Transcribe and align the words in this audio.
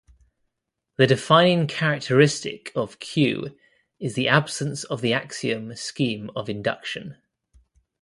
The 0.97 1.05
defining 1.05 1.67
characteristic 1.67 2.71
of 2.75 2.97
Q 2.97 3.55
is 3.99 4.15
the 4.15 4.27
absence 4.29 4.83
of 4.83 5.01
the 5.01 5.13
axiom 5.13 5.75
scheme 5.75 6.31
of 6.35 6.49
induction. 6.49 7.17